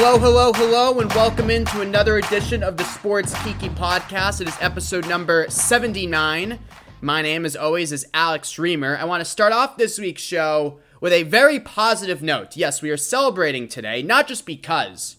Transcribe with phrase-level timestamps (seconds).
[0.00, 4.40] Hello, hello, hello, and welcome into another edition of the Sports Kiki podcast.
[4.40, 6.60] It is episode number 79.
[7.00, 8.96] My name, as always, is Alex Reimer.
[8.96, 12.56] I want to start off this week's show with a very positive note.
[12.56, 15.16] Yes, we are celebrating today, not just because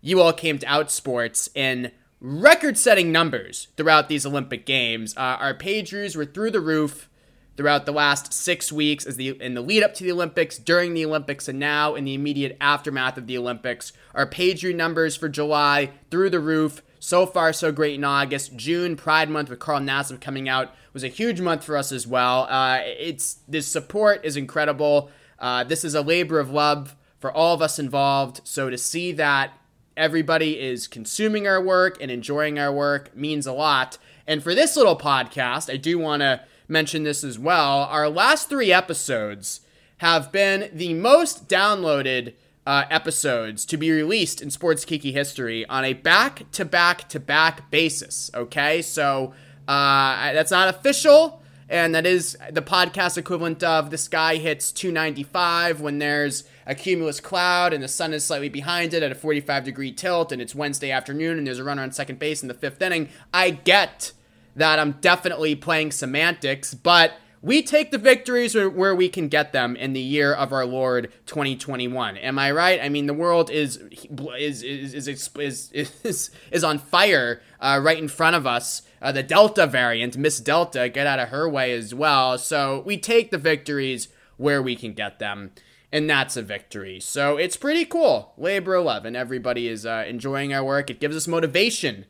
[0.00, 5.16] you all came to Outsports in record setting numbers throughout these Olympic Games.
[5.16, 7.08] Uh, our page views were through the roof
[7.56, 10.94] throughout the last six weeks as the in the lead up to the Olympics, during
[10.94, 13.92] the Olympics, and now in the immediate aftermath of the Olympics.
[14.14, 16.82] Our page view numbers for July through the roof.
[16.98, 18.56] So far, so great in August.
[18.56, 22.06] June, Pride Month with Carl Nassib coming out was a huge month for us as
[22.06, 22.46] well.
[22.50, 25.10] Uh, it's this support is incredible.
[25.38, 28.40] Uh, this is a labor of love for all of us involved.
[28.44, 29.52] So to see that
[29.96, 33.98] everybody is consuming our work and enjoying our work means a lot.
[34.26, 37.84] And for this little podcast, I do want to mention this as well.
[37.84, 39.60] Our last three episodes
[39.98, 42.34] have been the most downloaded
[42.66, 47.20] uh, episodes to be released in Sports Kiki history on a back to back to
[47.20, 48.30] back basis.
[48.34, 49.32] Okay, so
[49.68, 55.80] uh, that's not official, and that is the podcast equivalent of the sky hits 295
[55.80, 59.64] when there's a cumulus cloud and the sun is slightly behind it at a 45
[59.64, 62.54] degree tilt, and it's Wednesday afternoon and there's a runner on second base in the
[62.54, 63.08] fifth inning.
[63.32, 64.12] I get
[64.56, 67.12] that I'm definitely playing semantics, but
[67.42, 71.12] we take the victories where we can get them in the year of our Lord
[71.26, 72.16] 2021.
[72.16, 72.80] Am I right?
[72.82, 75.70] I mean, the world is is is is is
[76.02, 78.82] is, is on fire uh, right in front of us.
[79.00, 82.38] Uh, the Delta variant, Miss Delta, get out of her way as well.
[82.38, 85.52] So we take the victories where we can get them,
[85.92, 86.98] and that's a victory.
[86.98, 88.32] So it's pretty cool.
[88.38, 89.14] Labor 11.
[89.14, 90.90] Everybody is uh, enjoying our work.
[90.90, 92.06] It gives us motivation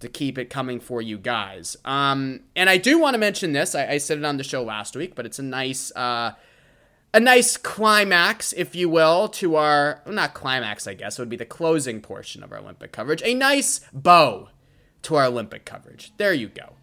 [0.00, 1.76] to keep it coming for you guys.
[1.84, 3.74] Um, and I do want to mention this.
[3.74, 6.32] I, I, said it on the show last week, but it's a nice, uh,
[7.12, 10.86] a nice climax, if you will, to our well, not climax.
[10.86, 13.22] I guess it would be the closing portion of our Olympic coverage.
[13.24, 14.48] A nice bow
[15.02, 16.12] to our Olympic coverage.
[16.16, 16.74] There you go.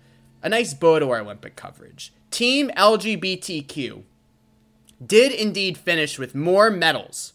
[0.44, 2.14] A nice bow to our Olympic coverage.
[2.30, 4.04] Team LGBTQ
[5.06, 7.34] did indeed finish with more medals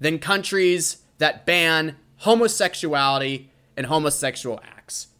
[0.00, 4.73] than countries that ban homosexuality and homosexual acts.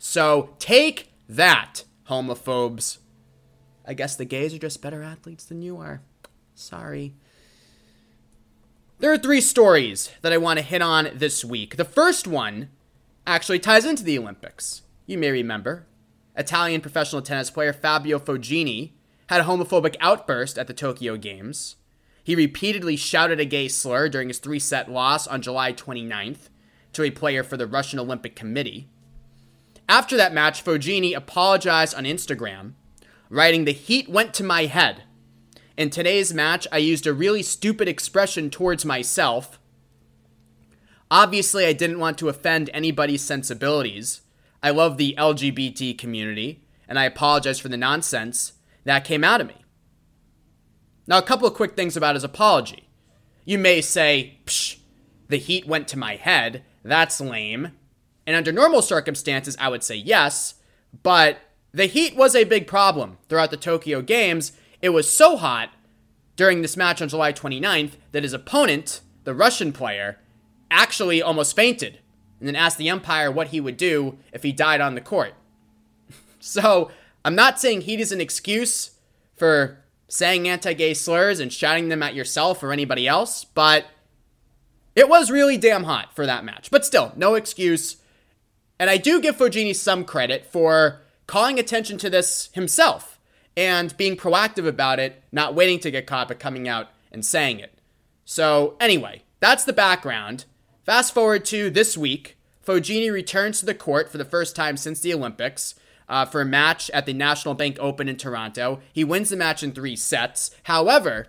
[0.07, 2.99] So take that, homophobes.
[3.87, 6.03] I guess the gays are just better athletes than you are.
[6.55, 7.15] Sorry.
[8.99, 11.79] There are three stories that I want to hit on this week.
[11.79, 12.69] The first one
[13.27, 14.83] actually ties into the Olympics.
[15.07, 15.87] You may remember
[16.37, 18.93] Italian professional tennis player Fabio Fognini
[19.29, 21.77] had a homophobic outburst at the Tokyo Games.
[22.23, 26.51] He repeatedly shouted a gay slur during his three set loss on July 29th
[26.93, 28.91] to a player for the Russian Olympic Committee.
[29.89, 32.73] After that match, Fognini apologized on Instagram,
[33.29, 35.03] writing, The heat went to my head.
[35.77, 39.59] In today's match, I used a really stupid expression towards myself.
[41.11, 44.23] Obviously, I didn't want to offend anybody's sensibilities.
[44.63, 49.49] I love the LGBT community, and I apologize for the nonsense that came out of
[49.49, 49.65] me.
[51.07, 52.89] Now, a couple of quick things about his apology.
[53.45, 54.79] You may say, Psh,
[55.29, 56.65] the heat went to my head.
[56.83, 57.73] That's lame.
[58.27, 60.55] And under normal circumstances, I would say yes,
[61.03, 61.39] but
[61.73, 64.53] the heat was a big problem throughout the Tokyo Games.
[64.81, 65.71] It was so hot
[66.37, 70.19] during this match on July 29th that his opponent, the Russian player,
[70.71, 71.99] actually almost fainted
[72.39, 75.35] and then asked the umpire what he would do if he died on the court.
[76.41, 76.91] so,
[77.25, 78.93] I'm not saying heat is an excuse
[79.37, 83.87] for saying anti gay slurs and shouting them at yourself or anybody else, but
[84.95, 86.71] it was really damn hot for that match.
[86.71, 87.97] But still, no excuse.
[88.79, 93.19] And I do give Fognini some credit for calling attention to this himself
[93.57, 97.61] and being proactive about it, not waiting to get caught, but coming out and saying
[97.61, 97.79] it.
[98.25, 100.45] So, anyway, that's the background.
[100.85, 102.37] Fast forward to this week.
[102.67, 105.75] Fognini returns to the court for the first time since the Olympics
[106.09, 108.81] uh, for a match at the National Bank Open in Toronto.
[108.93, 110.51] He wins the match in three sets.
[110.65, 111.29] However,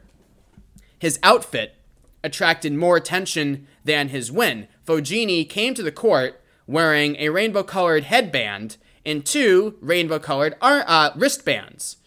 [0.97, 1.75] his outfit
[2.23, 4.67] attracted more attention than his win.
[4.85, 11.11] Fognini came to the court wearing a rainbow colored headband and two rainbow colored uh,
[11.15, 11.97] wristbands.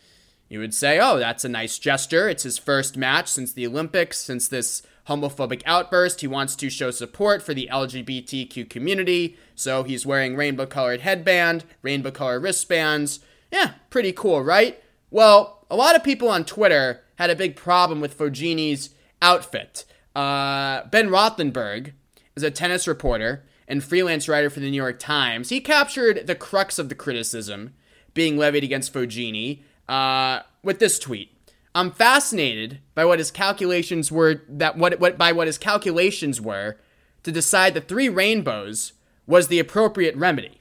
[0.49, 2.29] You would say, oh, that's a nice gesture.
[2.29, 6.23] It's his first match since the Olympics, since this homophobic outburst.
[6.23, 11.65] He wants to show support for the LGBTQ community, so he's wearing rainbow colored headband,
[11.83, 13.21] rainbow colored wristbands.
[13.53, 14.83] Yeah, pretty cool, right?
[15.11, 18.91] Well, a lot of people on Twitter had a big problem with Fognini's
[19.21, 19.85] outfit.
[20.17, 21.93] Uh, ben Rothenberg
[22.37, 26.35] is a tennis reporter and freelance writer for the New York Times, he captured the
[26.35, 27.75] crux of the criticism
[28.15, 31.31] being levied against Fognini uh, with this tweet.
[31.75, 36.77] I'm fascinated by what his calculations were that what, what by what his calculations were
[37.23, 38.95] to decide the three rainbows
[39.27, 40.61] was the appropriate remedy.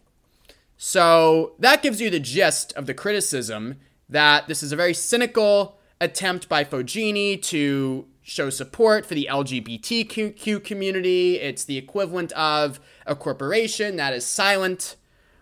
[0.75, 3.77] So that gives you the gist of the criticism
[4.09, 10.63] that this is a very cynical attempt by Fognini to show support for the LGBTQ
[10.63, 11.37] community.
[11.37, 14.95] It's the equivalent of a corporation that is silent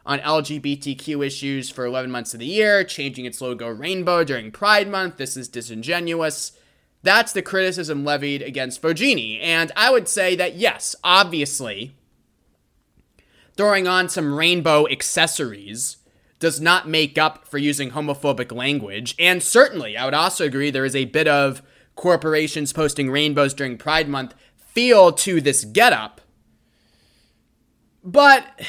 [0.06, 4.88] on LGBTQ issues for 11 months of the year, changing its logo rainbow during Pride
[4.88, 5.18] Month.
[5.18, 6.52] This is disingenuous.
[7.02, 9.40] That's the criticism levied against Fognini.
[9.42, 11.96] And I would say that, yes, obviously,
[13.58, 15.98] throwing on some rainbow accessories
[16.40, 19.16] does not make up for using homophobic language.
[19.18, 21.62] And certainly, I would also agree there is a bit of
[21.96, 26.22] corporations posting rainbows during Pride Month feel to this getup.
[28.06, 28.62] But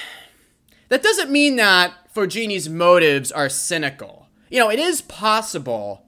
[0.89, 4.29] that doesn't mean that Fognini's motives are cynical.
[4.49, 6.07] You know, it is possible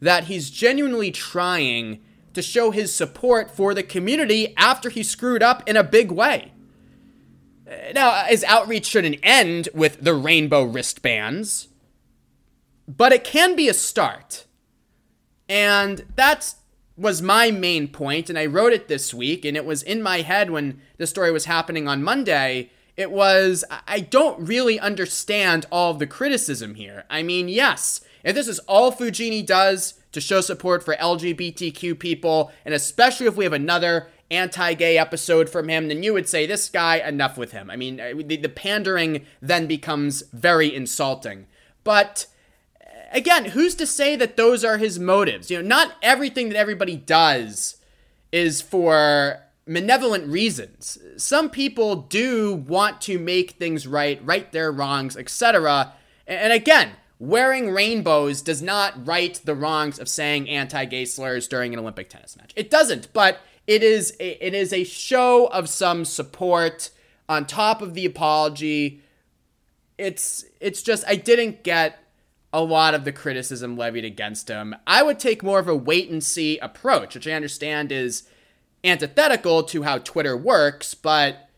[0.00, 2.00] that he's genuinely trying
[2.34, 6.52] to show his support for the community after he screwed up in a big way.
[7.94, 11.68] Now, his outreach shouldn't end with the rainbow wristbands,
[12.86, 14.46] but it can be a start.
[15.48, 16.54] And that
[16.98, 20.22] was my main point, and I wrote it this week, and it was in my
[20.22, 22.70] head when the story was happening on Monday.
[22.96, 27.04] It was, I don't really understand all of the criticism here.
[27.08, 32.50] I mean, yes, if this is all Fognini does to show support for LGBTQ people,
[32.64, 36.46] and especially if we have another anti gay episode from him, then you would say,
[36.46, 37.70] this guy, enough with him.
[37.70, 41.46] I mean, the, the pandering then becomes very insulting.
[41.84, 42.26] But
[43.12, 45.50] again, who's to say that those are his motives?
[45.50, 47.76] You know, not everything that everybody does
[48.32, 50.98] is for malevolent reasons.
[51.16, 55.92] Some people do want to make things right, right their wrongs, etc.
[56.26, 61.80] And again, wearing rainbows does not right the wrongs of saying anti-gay slurs during an
[61.80, 62.52] Olympic tennis match.
[62.56, 66.90] It doesn't, but it is a, it is a show of some support
[67.28, 69.02] on top of the apology.
[69.98, 71.98] It's it's just I didn't get
[72.52, 74.74] a lot of the criticism levied against him.
[74.86, 78.28] I would take more of a wait and see approach, which I understand is
[78.82, 81.48] antithetical to how Twitter works, but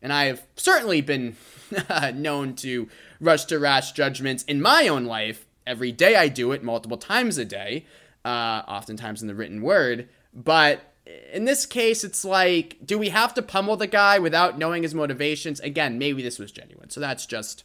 [0.00, 1.36] and I have certainly been
[2.14, 2.88] known to
[3.20, 5.46] rush to rash judgments in my own life.
[5.66, 7.84] Every day I do it multiple times a day,
[8.24, 10.08] uh, oftentimes in the written word.
[10.32, 10.94] But
[11.32, 14.94] in this case, it's like, do we have to pummel the guy without knowing his
[14.94, 15.60] motivations?
[15.60, 16.90] Again, maybe this was genuine.
[16.90, 17.64] So that's just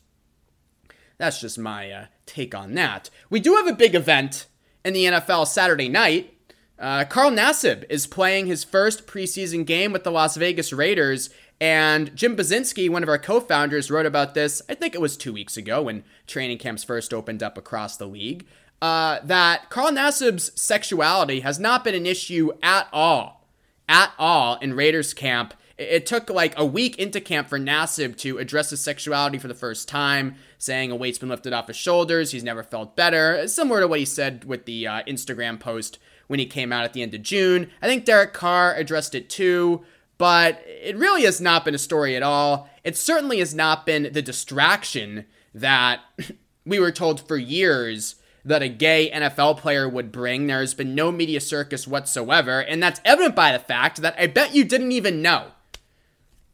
[1.17, 3.09] that's just my uh, take on that.
[3.29, 4.47] We do have a big event
[4.83, 6.33] in the NFL Saturday night.
[6.79, 11.29] Uh, Carl Nassib is playing his first preseason game with the Las Vegas Raiders,
[11.61, 15.15] and Jim Buzinski, one of our co founders, wrote about this, I think it was
[15.15, 18.45] two weeks ago when training camps first opened up across the league
[18.83, 23.47] uh, that Carl Nassib's sexuality has not been an issue at all,
[23.87, 25.53] at all in Raiders camp.
[25.89, 29.53] It took like a week into camp for Nassib to address his sexuality for the
[29.53, 32.31] first time, saying a weight's been lifted off his shoulders.
[32.31, 36.39] He's never felt better, similar to what he said with the uh, Instagram post when
[36.39, 37.69] he came out at the end of June.
[37.81, 39.83] I think Derek Carr addressed it too,
[40.17, 42.69] but it really has not been a story at all.
[42.83, 46.01] It certainly has not been the distraction that
[46.65, 50.47] we were told for years that a gay NFL player would bring.
[50.47, 54.27] There has been no media circus whatsoever, and that's evident by the fact that I
[54.27, 55.51] bet you didn't even know,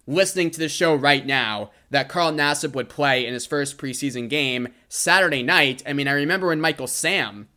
[0.09, 4.27] listening to the show right now, that Carl Nassib would play in his first preseason
[4.27, 5.83] game Saturday night.
[5.87, 7.47] I mean, I remember when Michael Sam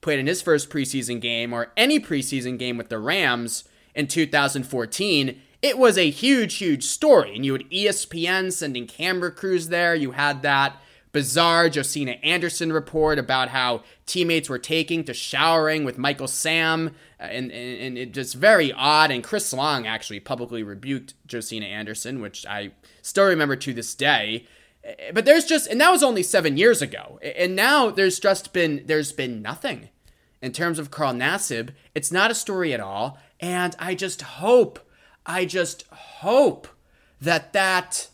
[0.00, 5.40] played in his first preseason game or any preseason game with the Rams in 2014.
[5.62, 7.34] It was a huge, huge story.
[7.34, 9.94] And you had ESPN sending camera crews there.
[9.94, 10.76] You had that
[11.16, 17.22] bizarre Josina Anderson report about how teammates were taking to showering with Michael Sam, uh,
[17.22, 19.10] and, and, and it just very odd.
[19.10, 24.46] And Chris Long actually publicly rebuked Josina Anderson, which I still remember to this day.
[24.86, 28.52] Uh, but there's just, and that was only seven years ago, and now there's just
[28.52, 29.88] been there's been nothing
[30.42, 31.70] in terms of Carl Nassib.
[31.94, 34.86] It's not a story at all, and I just hope,
[35.24, 36.68] I just hope
[37.22, 38.10] that that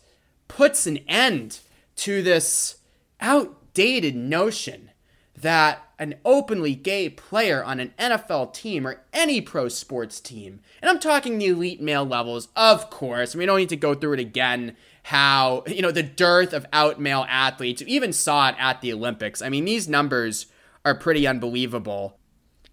[0.47, 1.59] puts an end
[1.97, 2.77] to this
[3.19, 4.91] outdated notion
[5.35, 10.89] that an openly gay player on an NFL team or any pro sports team, and
[10.89, 14.19] I'm talking the elite male levels, of course, we don't need to go through it
[14.19, 14.75] again.
[15.07, 18.93] How, you know, the dearth of out male athletes, you even saw it at the
[18.93, 19.41] Olympics.
[19.41, 20.45] I mean, these numbers
[20.85, 22.17] are pretty unbelievable.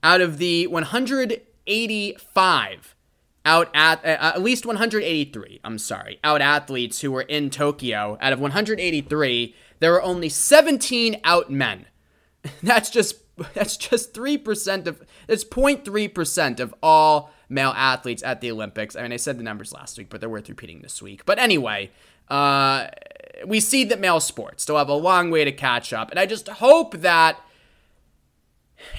[0.03, 2.95] Out of the 185
[3.45, 8.33] out at uh, at least 183, I'm sorry, out athletes who were in Tokyo, out
[8.33, 11.87] of 183, there were only 17 out men.
[12.63, 13.17] That's just
[13.55, 18.95] that's just 3% of that's 0.3% of all male athletes at the Olympics.
[18.95, 21.25] I mean, I said the numbers last week, but they're worth repeating this week.
[21.25, 21.91] But anyway,
[22.29, 22.89] uh,
[23.47, 26.11] we see that male sports still have a long way to catch up.
[26.11, 27.41] And I just hope that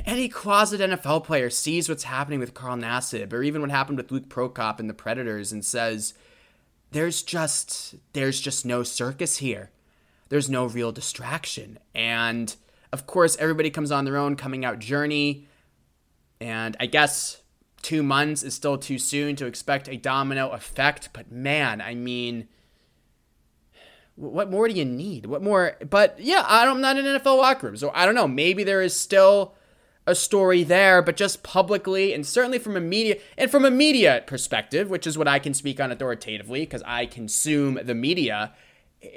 [0.06, 4.12] any closet NFL player sees what's happening with Carl Nassib or even what happened with
[4.12, 6.14] Luke Prokop and the Predators and says,
[6.92, 9.72] there's just there's just no circus here.
[10.32, 11.78] There's no real distraction.
[11.94, 12.56] And
[12.94, 15.46] of course, everybody comes on their own coming out journey.
[16.40, 17.42] And I guess
[17.82, 21.10] two months is still too soon to expect a domino effect.
[21.12, 22.48] But man, I mean,
[24.16, 25.26] what more do you need?
[25.26, 25.76] What more?
[25.90, 28.30] But yeah, I'm not in an NFL locker room, so I don't know.
[28.30, 29.56] Maybe there is still
[30.08, 34.24] a story there, but just publicly and certainly from a media and from a media
[34.26, 38.54] perspective, which is what I can speak on authoritatively because I consume the media.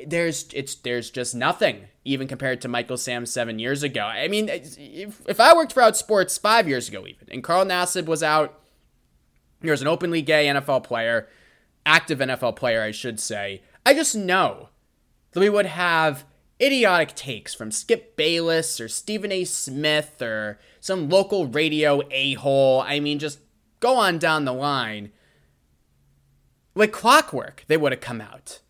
[0.07, 4.03] There's it's there's just nothing even compared to Michael Sam seven years ago.
[4.03, 8.07] I mean, if, if I worked for Outsports five years ago, even and Carl Nassib
[8.07, 8.61] was out,
[9.63, 11.29] he was an openly gay NFL player,
[11.85, 13.63] active NFL player, I should say.
[13.85, 14.71] I just know
[15.33, 16.25] that we would have
[16.61, 19.45] idiotic takes from Skip Bayless or Stephen A.
[19.45, 22.81] Smith or some local radio a hole.
[22.81, 23.41] I mean, just
[23.81, 25.13] go on down the line.
[26.75, 28.61] Like clockwork, they would have come out.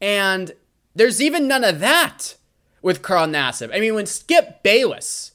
[0.00, 0.52] And
[0.94, 2.36] there's even none of that
[2.82, 3.74] with Carl Nassib.
[3.74, 5.32] I mean, when Skip Bayless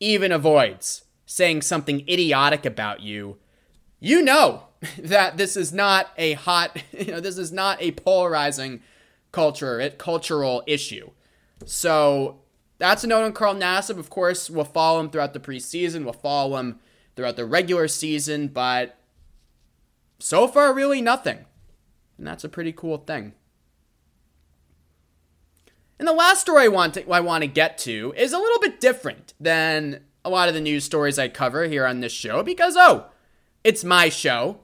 [0.00, 3.38] even avoids saying something idiotic about you,
[4.00, 4.64] you know
[4.98, 8.82] that this is not a hot, you know, this is not a polarizing
[9.30, 11.10] culture, cultural issue.
[11.64, 12.40] So
[12.78, 13.98] that's a note on Carl Nassib.
[13.98, 16.04] Of course, we'll follow him throughout the preseason.
[16.04, 16.80] We'll follow him
[17.14, 18.98] throughout the regular season, but
[20.18, 21.44] so far, really nothing.
[22.18, 23.34] And that's a pretty cool thing.
[26.02, 28.58] And the last story I want to, I want to get to is a little
[28.58, 32.42] bit different than a lot of the news stories I cover here on this show
[32.42, 33.06] because, oh,
[33.62, 34.58] it's my show.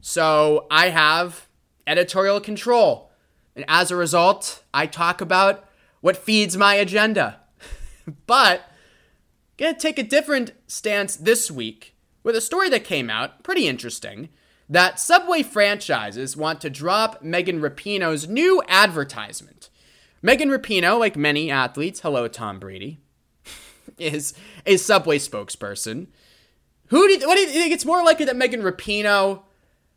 [0.00, 1.46] So I have
[1.86, 3.10] editorial control.
[3.54, 5.68] And as a result, I talk about
[6.00, 7.40] what feeds my agenda.
[8.26, 8.62] but
[9.58, 14.30] gonna take a different stance this week with a story that came out, pretty interesting,
[14.70, 19.68] that Subway franchises want to drop Megan Rapinoe's new advertisement.
[20.24, 23.00] Megan Rapinoe, like many athletes, hello Tom Brady,
[23.98, 26.06] is a Subway spokesperson.
[26.88, 27.74] Who do you, what do you think?
[27.74, 29.42] It's more likely that Megan Rapinoe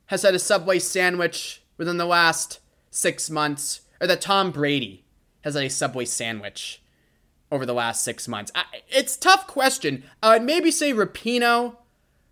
[0.07, 5.05] has had a Subway sandwich within the last six months, or that Tom Brady
[5.41, 6.81] has had a Subway sandwich
[7.51, 8.51] over the last six months?
[8.55, 10.03] I, it's tough question.
[10.23, 11.75] I would maybe say Rapinoe,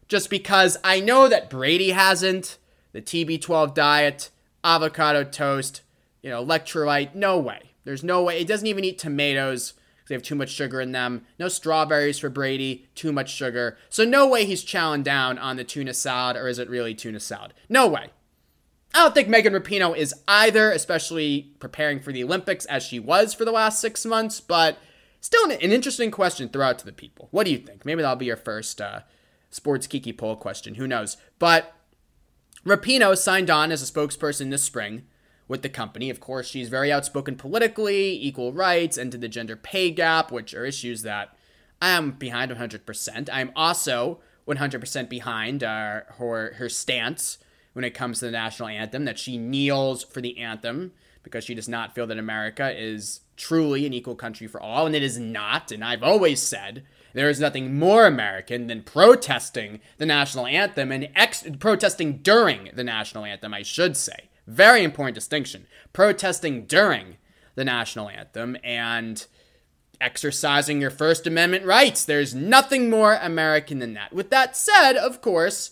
[0.07, 2.57] just because I know that Brady hasn't.
[2.91, 4.29] The TB12 diet,
[4.63, 5.81] avocado toast,
[6.21, 7.15] you know, electrolyte.
[7.15, 7.73] No way.
[7.84, 8.40] There's no way.
[8.40, 9.74] It doesn't even eat tomatoes
[10.04, 11.25] because they have too much sugar in them.
[11.40, 13.78] No strawberries for Brady, too much sugar.
[13.90, 17.20] So no way he's chowing down on the tuna salad, or is it really tuna
[17.20, 17.54] salad?
[17.70, 18.10] No way.
[18.94, 23.34] I don't think Megan Rapinoe is either, especially preparing for the Olympics as she was
[23.34, 24.78] for the last six months, but
[25.20, 27.28] still an, an interesting question throw out to the people.
[27.32, 27.86] What do you think?
[27.86, 29.02] Maybe that'll be your first uh,
[29.50, 30.75] sports kiki poll question.
[30.75, 31.18] Who knows?
[31.40, 31.74] But
[32.66, 35.04] Rapinoe signed on as a spokesperson this spring
[35.47, 36.09] with the company.
[36.09, 40.53] Of course, she's very outspoken politically, equal rights, and to the gender pay gap, which
[40.53, 41.35] are issues that
[41.81, 43.29] I am behind 100%.
[43.31, 47.38] I'm also 100% behind uh, her, her stance
[47.73, 50.91] when it comes to the national anthem, that she kneels for the anthem
[51.23, 54.95] because she does not feel that America is truly an equal country for all, and
[54.95, 55.71] it is not.
[55.71, 56.83] And I've always said
[57.13, 62.83] there is nothing more American than protesting the national anthem and ex- protesting during the
[62.83, 64.29] national anthem, I should say.
[64.47, 65.67] Very important distinction.
[65.93, 67.17] Protesting during
[67.55, 69.25] the national anthem and
[70.01, 72.03] exercising your First Amendment rights.
[72.03, 74.12] There's nothing more American than that.
[74.12, 75.71] With that said, of course,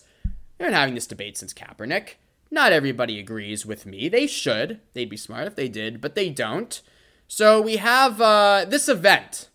[0.62, 2.10] They've been having this debate since Kaepernick.
[2.48, 4.08] Not everybody agrees with me.
[4.08, 4.78] They should.
[4.94, 6.80] They'd be smart if they did, but they don't.
[7.26, 9.48] So we have uh, this event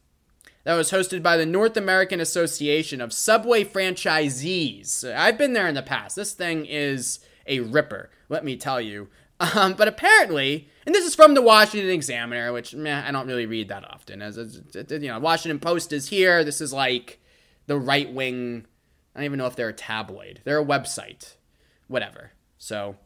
[0.66, 5.10] that was hosted by the North American Association of Subway Franchisees.
[5.16, 6.18] I've been there in the past.
[6.18, 9.10] This thing is a ripper, let me tell you.
[9.40, 13.46] Um, but apparently, and this is from the Washington Examiner, which meh, I don't really
[13.46, 14.22] read that often.
[14.22, 16.44] As, as you know, Washington Post is here.
[16.44, 17.20] This is like
[17.68, 18.66] the right wing
[19.18, 20.42] I don't even know if they're a tabloid.
[20.44, 21.38] They're a website.
[21.88, 22.34] Whatever.
[22.60, 22.98] So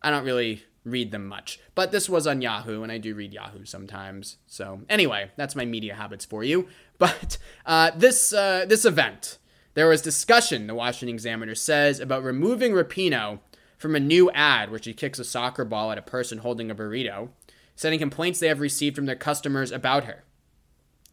[0.00, 1.58] I don't really read them much.
[1.74, 4.36] But this was on Yahoo, and I do read Yahoo sometimes.
[4.46, 6.68] So anyway, that's my media habits for you.
[7.00, 9.38] But uh, this uh, this event,
[9.72, 10.66] there was discussion.
[10.66, 13.38] The Washington Examiner says about removing Rapinoe
[13.80, 16.74] from a new ad where she kicks a soccer ball at a person holding a
[16.74, 17.30] burrito,
[17.74, 20.22] sending complaints they have received from their customers about her.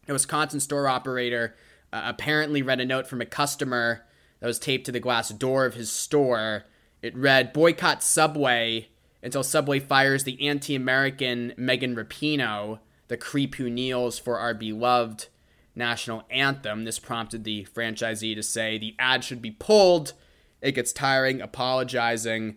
[0.06, 1.56] A Wisconsin store operator
[1.92, 4.04] uh, apparently read a note from a customer
[4.40, 6.64] that was taped to the glass door of his store.
[7.00, 8.88] It read, Boycott Subway
[9.22, 15.26] until Subway fires the anti American Megan Rapinoe, the creep who kneels for our beloved
[15.74, 16.84] national anthem.
[16.84, 20.12] This prompted the franchisee to say the ad should be pulled.
[20.60, 22.56] It gets tiring, apologizing.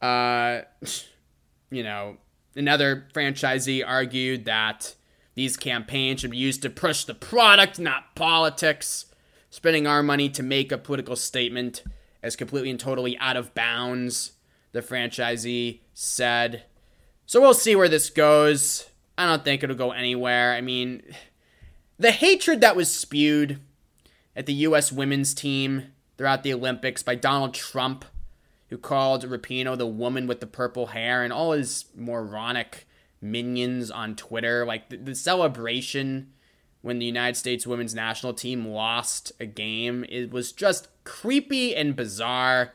[0.00, 0.62] Uh,
[1.70, 2.16] you know,
[2.56, 4.94] another franchisee argued that
[5.34, 9.06] these campaigns should be used to push the product, not politics.
[9.50, 11.82] Spending our money to make a political statement
[12.22, 14.32] is completely and totally out of bounds,
[14.72, 16.64] the franchisee said.
[17.26, 18.88] So we'll see where this goes.
[19.18, 20.54] I don't think it'll go anywhere.
[20.54, 21.02] I mean,
[21.98, 23.60] the hatred that was spewed
[24.34, 24.90] at the U.S.
[24.90, 28.04] women's team throughout the Olympics by Donald Trump,
[28.68, 32.86] who called Rapinoe the woman with the purple hair, and all his moronic
[33.20, 34.64] minions on Twitter.
[34.66, 36.32] Like the, the celebration
[36.82, 40.04] when the United States women's national team lost a game.
[40.08, 42.74] It was just creepy and bizarre.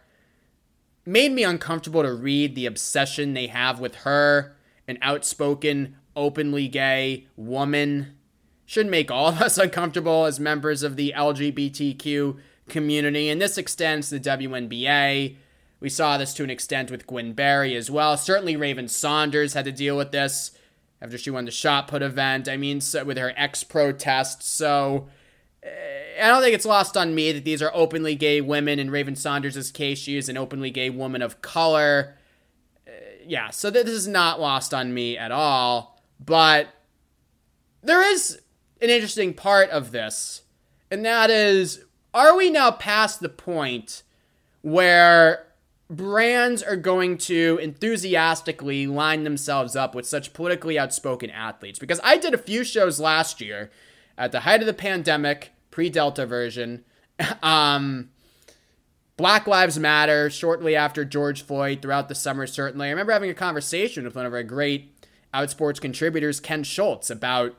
[1.06, 4.56] Made me uncomfortable to read the obsession they have with her,
[4.88, 8.18] an outspoken, openly gay woman.
[8.66, 12.38] Should make all of us uncomfortable as members of the LGBTQ
[12.70, 15.36] community, and this extends to the WNBA.
[15.80, 18.18] We saw this to an extent with Gwen Berry as well.
[18.18, 20.52] Certainly, Raven Saunders had to deal with this
[21.02, 22.50] after she won the shot put event.
[22.50, 24.44] I mean, so with her ex protest.
[24.44, 25.08] So
[25.64, 28.80] uh, I don't think it's lost on me that these are openly gay women.
[28.80, 32.18] In Raven Saunders' case, she is an openly gay woman of color.
[32.88, 32.92] Uh,
[33.26, 36.02] yeah, so this is not lost on me at all.
[36.20, 36.70] But
[37.84, 38.42] there is
[38.82, 40.42] an interesting part of this,
[40.90, 41.84] and that is
[42.18, 44.04] are we now past the point
[44.62, 45.48] where
[45.90, 51.80] brands are going to enthusiastically line themselves up with such politically outspoken athletes.
[51.80, 53.72] Because I did a few shows last year
[54.18, 56.84] at the height of the pandemic, pre Delta version.
[57.44, 58.10] um,
[59.16, 62.88] Black Lives Matter, shortly after George Floyd, throughout the summer, certainly.
[62.88, 64.94] I remember having a conversation with one of our great
[65.34, 67.56] Outsports contributors, Ken Schultz, about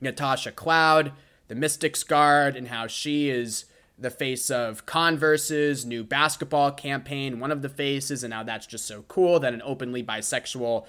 [0.00, 1.12] Natasha Cloud,
[1.48, 3.66] the Mystics Guard, and how she is
[3.98, 8.86] the face of Converse's new basketball campaign, one of the faces, and now that's just
[8.86, 10.86] so cool that an openly bisexual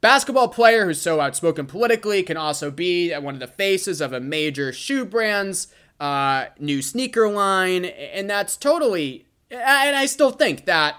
[0.00, 4.20] basketball player who's so outspoken politically can also be one of the faces of a
[4.20, 5.68] major shoe brand's
[5.98, 9.26] uh, new sneaker line, and that's totally.
[9.50, 10.96] And I still think that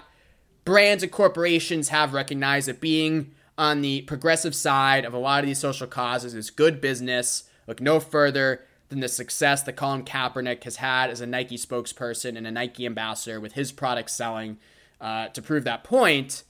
[0.64, 5.46] brands and corporations have recognized that being on the progressive side of a lot of
[5.46, 7.44] these social causes is good business.
[7.66, 12.36] Look no further than the success that Colin Kaepernick has had as a Nike spokesperson
[12.36, 14.58] and a Nike ambassador with his product selling
[15.00, 16.44] uh, to prove that point.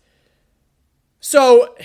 [1.21, 1.77] So,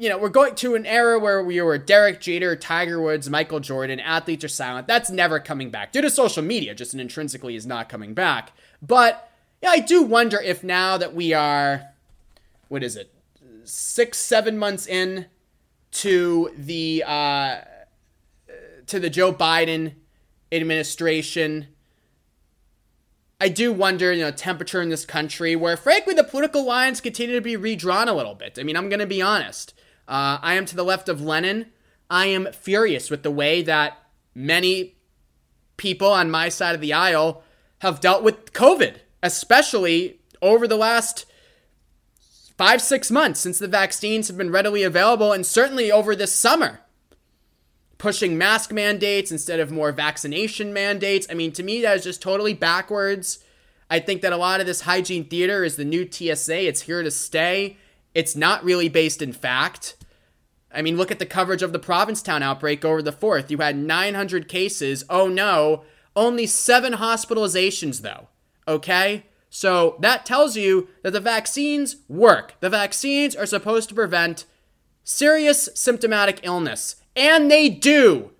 [0.00, 3.60] you know, we're going to an era where we were Derek Jeter, Tiger Woods, Michael
[3.60, 4.86] Jordan, athletes are silent.
[4.88, 8.52] That's never coming back due to social media, just intrinsically is not coming back.
[8.80, 9.30] But
[9.62, 11.82] yeah, I do wonder if now that we are,
[12.68, 13.12] what is it,
[13.64, 15.26] six, seven months in
[15.90, 17.58] to the uh,
[18.86, 19.92] to the Joe Biden
[20.52, 21.68] administration.
[23.40, 27.36] I do wonder, you know, temperature in this country where, frankly, the political lines continue
[27.36, 28.58] to be redrawn a little bit.
[28.58, 29.74] I mean, I'm going to be honest.
[30.08, 31.66] Uh, I am to the left of Lenin.
[32.10, 33.98] I am furious with the way that
[34.34, 34.96] many
[35.76, 37.44] people on my side of the aisle
[37.78, 41.26] have dealt with COVID, especially over the last
[42.56, 46.80] five, six months since the vaccines have been readily available, and certainly over this summer
[47.98, 51.26] pushing mask mandates instead of more vaccination mandates.
[51.28, 53.40] I mean, to me, that is just totally backwards.
[53.90, 56.68] I think that a lot of this hygiene theater is the new TSA.
[56.68, 57.76] It's here to stay.
[58.14, 59.96] It's not really based in fact.
[60.72, 63.50] I mean, look at the coverage of the Provincetown outbreak over the 4th.
[63.50, 65.04] You had 900 cases.
[65.08, 65.84] Oh no,
[66.14, 68.28] only seven hospitalizations though.
[68.66, 69.24] Okay?
[69.50, 72.54] So that tells you that the vaccines work.
[72.60, 74.44] The vaccines are supposed to prevent
[75.04, 76.96] serious symptomatic illness.
[77.18, 78.30] And they do.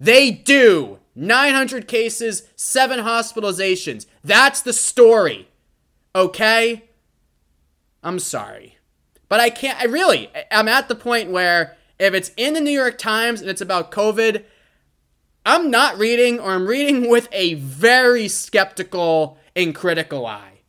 [0.00, 0.98] They do.
[1.14, 4.06] 900 cases, 7 hospitalizations.
[4.24, 5.48] That's the story.
[6.14, 6.84] Okay?
[8.02, 8.78] I'm sorry.
[9.28, 12.70] But I can't, I really, I'm at the point where if it's in the New
[12.70, 14.44] York Times and it's about COVID,
[15.44, 20.60] I'm not reading or I'm reading with a very skeptical and critical eye.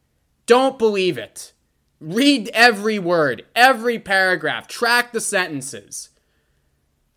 [0.46, 1.54] Don't believe it.
[2.02, 6.10] Read every word, every paragraph, track the sentences.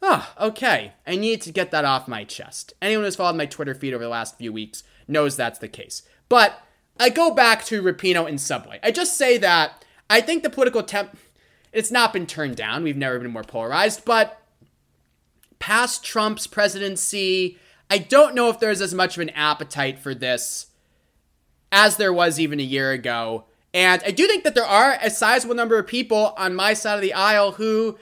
[0.02, 0.92] Oh, okay.
[1.06, 2.74] I need to get that off my chest.
[2.82, 6.02] Anyone who's followed my Twitter feed over the last few weeks knows that's the case.
[6.28, 6.60] But
[6.98, 8.80] I go back to Rapinoe and Subway.
[8.82, 11.16] I just say that I think the political temp
[11.72, 12.84] it's not been turned down.
[12.84, 14.40] We've never been more polarized, but
[15.58, 17.58] past Trump's presidency,
[17.90, 20.68] I don't know if there's as much of an appetite for this
[21.70, 23.44] as there was even a year ago.
[23.74, 26.94] And I do think that there are a sizable number of people on my side
[26.94, 27.98] of the aisle who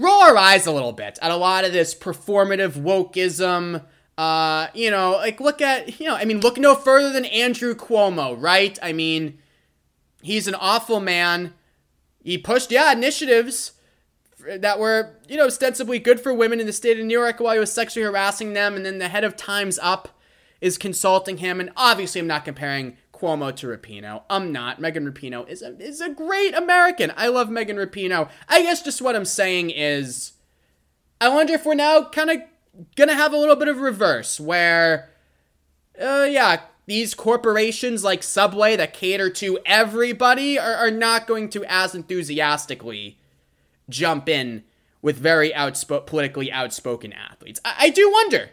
[0.00, 3.84] roll our eyes a little bit at a lot of this performative wokeism.
[4.16, 7.74] Uh, you know, like look at, you know, I mean, look no further than Andrew
[7.74, 8.78] Cuomo, right?
[8.82, 9.38] I mean,
[10.22, 11.54] he's an awful man.
[12.22, 13.72] He pushed, yeah, initiatives
[14.46, 17.54] that were, you know, ostensibly good for women in the state of New York while
[17.54, 18.74] he was sexually harassing them.
[18.76, 20.20] And then the head of Time's Up
[20.60, 21.60] is consulting him.
[21.60, 24.22] And obviously, I'm not comparing Cuomo to Rapinoe.
[24.30, 24.80] I'm not.
[24.80, 27.12] Megan Rapinoe is a, is a great American.
[27.16, 28.30] I love Megan Rapinoe.
[28.48, 30.32] I guess just what I'm saying is,
[31.20, 32.38] I wonder if we're now kind of
[32.96, 35.10] gonna have a little bit of reverse where,
[36.00, 41.64] uh, yeah, these corporations like Subway that cater to everybody are, are not going to
[41.66, 43.18] as enthusiastically
[43.88, 44.64] jump in
[45.02, 47.60] with very outspo- politically outspoken athletes.
[47.64, 48.50] I, I do wonder.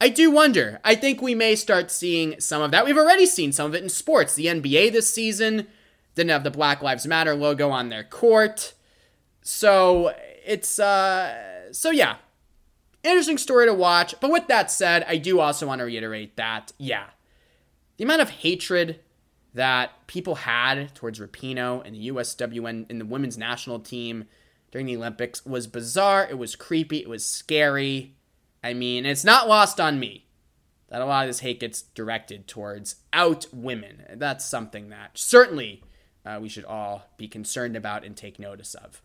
[0.00, 0.80] I do wonder.
[0.84, 2.84] I think we may start seeing some of that.
[2.84, 4.34] We've already seen some of it in sports.
[4.34, 5.66] The NBA this season
[6.14, 8.74] didn't have the Black Lives Matter logo on their court.
[9.42, 12.16] So it's uh so yeah.
[13.02, 14.14] Interesting story to watch.
[14.20, 17.06] But with that said, I do also want to reiterate that, yeah,
[17.96, 18.98] the amount of hatred
[19.54, 24.24] that people had towards Rapinoe and the USWN and the women's national team
[24.70, 26.26] during the Olympics was bizarre.
[26.28, 26.98] It was creepy.
[26.98, 28.14] It was scary.
[28.62, 30.26] I mean, it's not lost on me
[30.88, 34.04] that a lot of this hate gets directed towards out women.
[34.14, 35.82] That's something that certainly
[36.24, 39.02] uh, we should all be concerned about and take notice of.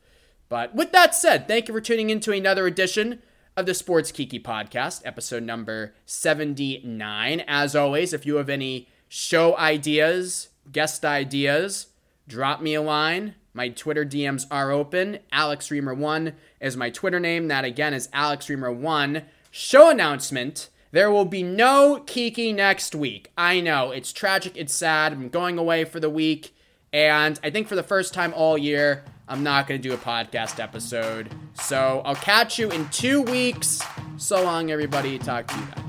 [0.49, 3.21] But with that said, thank you for tuning in to another edition
[3.55, 7.43] of the Sports Kiki podcast, episode number 79.
[7.47, 11.87] As always, if you have any show ideas, guest ideas,
[12.27, 13.35] drop me a line.
[13.53, 15.19] My Twitter DMs are open.
[15.31, 17.47] Alex Reimer1 is my Twitter name.
[17.47, 19.23] That again is Alex Reimer1
[19.55, 20.69] show announcement.
[20.91, 23.31] There will be no Kiki next week.
[23.37, 25.13] I know, it's tragic, it's sad.
[25.13, 26.55] I'm going away for the week,
[26.91, 29.97] and I think for the first time all year, I'm not going to do a
[29.97, 31.29] podcast episode.
[31.53, 33.79] So I'll catch you in two weeks.
[34.17, 35.19] So long, everybody.
[35.19, 35.82] Talk to you guys.